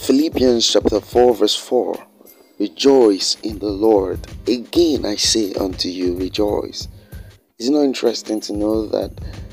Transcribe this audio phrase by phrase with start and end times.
[0.00, 1.94] Philippians chapter 4, verse 4
[2.58, 4.18] Rejoice in the Lord.
[4.48, 6.88] Again I say unto you, rejoice.
[7.58, 9.12] Is it not interesting to know that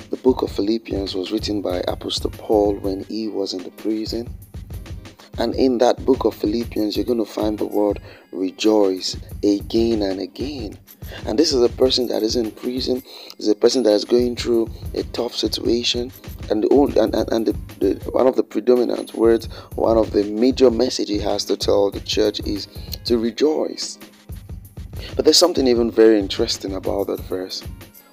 [0.10, 4.34] the book of Philippians was written by Apostle Paul when he was in the prison?
[5.38, 8.02] And in that book of Philippians, you're going to find the word
[8.32, 10.78] rejoice again and again.
[11.26, 13.04] And this is a person that is in prison,
[13.38, 16.12] is a person that is going through a tough situation.
[16.50, 19.46] And the old and, and, and the, the, one of the predominant words,
[19.76, 22.68] one of the major message he has to tell the church is
[23.06, 24.00] to rejoice.
[25.16, 27.64] But there's something even very interesting about that verse.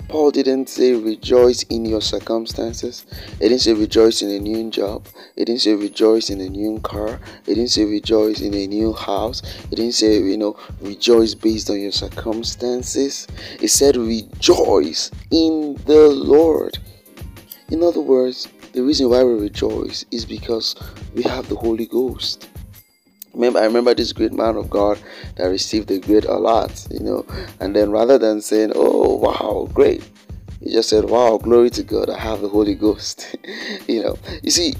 [0.08, 3.06] Paul didn't say rejoice in your circumstances.
[3.40, 5.06] He didn't say rejoice in a new job.
[5.34, 7.20] He didn't say rejoice in a new car.
[7.46, 9.42] He didn't say rejoice in a new house.
[9.70, 13.26] He didn't say, you know, rejoice based on your circumstances.
[13.58, 16.78] He said rejoice in the Lord.
[17.70, 20.76] In other words, the reason why we rejoice is because
[21.14, 22.48] we have the Holy Ghost
[23.34, 24.98] remember I remember this great man of God
[25.36, 27.26] that received the great alert, you know,
[27.60, 30.02] and then rather than saying, "Oh, wow, great,"
[30.60, 33.36] he just said, "Wow, glory to God, I have the Holy Ghost."
[33.88, 34.74] you know, you see,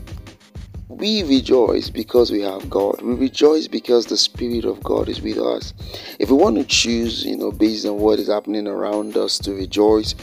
[0.89, 3.01] we rejoice because we have God.
[3.03, 5.75] We rejoice because the Spirit of God is with us.
[6.19, 9.53] If we want to choose, you know, based on what is happening around us to
[9.53, 10.15] rejoice,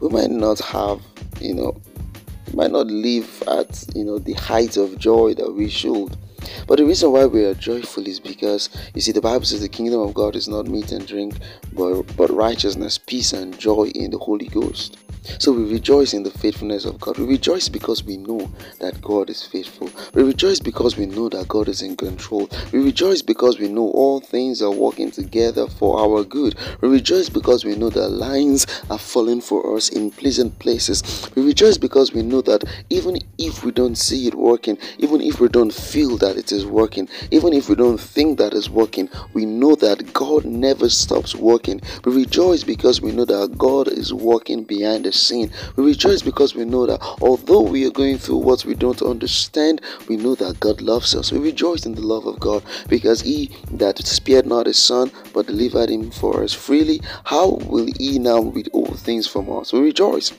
[0.00, 1.00] we might not have,
[1.40, 1.80] you know,
[2.54, 6.16] might not live at, you know, the height of joy that we should
[6.66, 9.68] but the reason why we are joyful is because you see, the Bible says the
[9.68, 11.34] kingdom of God is not meat and drink,
[11.72, 14.96] but, but righteousness, peace, and joy in the Holy Ghost.
[15.38, 17.18] So we rejoice in the faithfulness of God.
[17.18, 19.90] We rejoice because we know that God is faithful.
[20.14, 22.48] We rejoice because we know that God is in control.
[22.72, 26.56] We rejoice because we know all things are working together for our good.
[26.80, 31.28] We rejoice because we know that lines are falling for us in pleasant places.
[31.34, 35.40] We rejoice because we know that even if we don't see it working, even if
[35.40, 39.08] we don't feel that it is working, even if we don't think that it's working,
[39.34, 41.80] we know that God never stops working.
[42.04, 45.50] We rejoice because we know that God is working behind the.
[45.76, 49.80] We rejoice because we know that although we are going through what we don't understand,
[50.08, 51.32] we know that God loves us.
[51.32, 55.46] We rejoice in the love of God because He that spared not His Son but
[55.46, 59.72] delivered Him for us freely, how will He now with all things from us?
[59.72, 60.32] We rejoice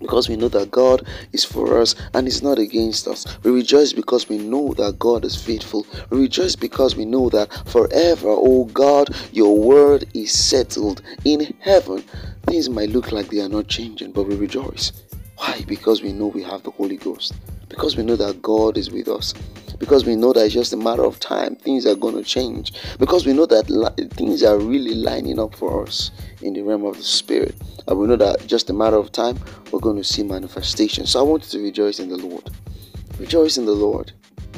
[0.00, 3.26] because we know that God is for us and is not against us.
[3.42, 5.86] We rejoice because we know that God is faithful.
[6.08, 12.04] We rejoice because we know that forever, oh God, your word is settled in heaven.
[12.50, 14.90] Things might look like they are not changing, but we rejoice.
[15.36, 15.64] Why?
[15.68, 17.32] Because we know we have the Holy Ghost.
[17.68, 19.34] Because we know that God is with us.
[19.78, 21.54] Because we know that it's just a matter of time.
[21.54, 22.72] Things are going to change.
[22.98, 26.10] Because we know that li- things are really lining up for us
[26.42, 27.54] in the realm of the Spirit.
[27.86, 29.38] And we know that just a matter of time,
[29.70, 31.06] we're going to see manifestation.
[31.06, 32.50] So I want you to rejoice in the Lord.
[33.20, 34.10] Rejoice in the Lord.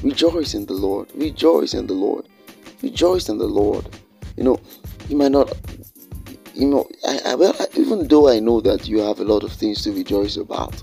[0.02, 1.10] Rejoice in the Lord.
[1.14, 2.26] Rejoice in the Lord.
[2.80, 3.86] Rejoice in the Lord.
[4.38, 4.58] You know,
[5.10, 5.52] you might not
[6.54, 9.52] you know, I, I, well, even though I know that you have a lot of
[9.52, 10.82] things to rejoice about,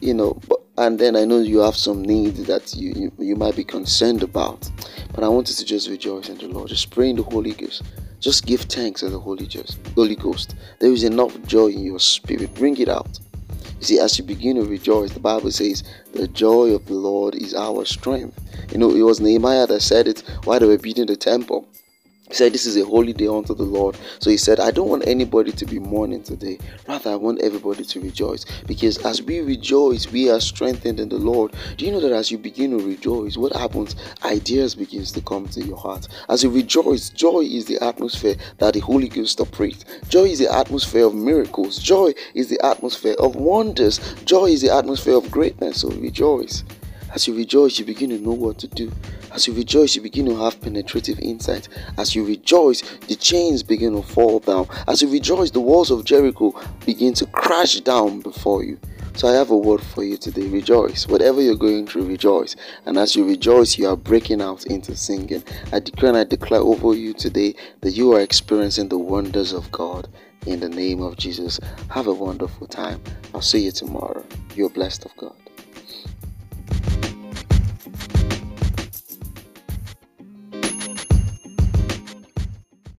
[0.00, 3.36] you know, but and then I know you have some needs that you, you, you
[3.36, 4.70] might be concerned about,
[5.14, 6.70] but I want you to just rejoice in the Lord.
[6.70, 7.82] Just pray in the Holy Ghost.
[8.20, 9.78] Just give thanks to the Holy Ghost.
[9.94, 10.54] Holy Ghost.
[10.78, 12.54] There is enough joy in your spirit.
[12.54, 13.18] Bring it out.
[13.80, 15.82] You see, as you begin to rejoice, the Bible says,
[16.14, 18.40] "The joy of the Lord is our strength."
[18.72, 21.66] You know, it was Nehemiah that said it while they were building the temple.
[22.32, 23.94] He said, This is a holy day unto the Lord.
[24.18, 26.58] So he said, I don't want anybody to be mourning today.
[26.88, 28.46] Rather, I want everybody to rejoice.
[28.66, 31.54] Because as we rejoice, we are strengthened in the Lord.
[31.76, 33.96] Do you know that as you begin to rejoice, what happens?
[34.24, 36.08] Ideas begins to come to your heart.
[36.30, 39.84] As you rejoice, joy is the atmosphere that the Holy Ghost operates.
[40.08, 41.80] Joy is the atmosphere of miracles.
[41.80, 44.00] Joy is the atmosphere of wonders.
[44.24, 45.82] Joy is the atmosphere of greatness.
[45.82, 46.64] So rejoice.
[47.14, 48.90] As you rejoice, you begin to know what to do.
[49.32, 51.68] As you rejoice, you begin to have penetrative insight.
[51.96, 54.68] As you rejoice, the chains begin to fall down.
[54.86, 56.52] As you rejoice, the walls of Jericho
[56.84, 58.78] begin to crash down before you.
[59.14, 60.46] So I have a word for you today.
[60.48, 61.06] Rejoice.
[61.06, 62.56] Whatever you're going through, rejoice.
[62.86, 65.42] And as you rejoice, you are breaking out into singing.
[65.72, 69.70] I declare and I declare over you today that you are experiencing the wonders of
[69.72, 70.08] God.
[70.46, 73.00] In the name of Jesus, have a wonderful time.
[73.34, 74.24] I'll see you tomorrow.
[74.56, 75.41] You're blessed of God.